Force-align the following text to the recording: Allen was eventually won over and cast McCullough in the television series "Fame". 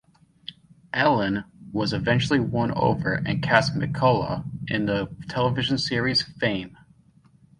Allen 0.95 1.43
was 1.71 1.93
eventually 1.93 2.39
won 2.39 2.71
over 2.71 3.21
and 3.23 3.43
cast 3.43 3.75
McCullough 3.75 4.43
in 4.67 4.87
the 4.87 5.15
television 5.29 5.77
series 5.77 6.23
"Fame". 6.23 6.75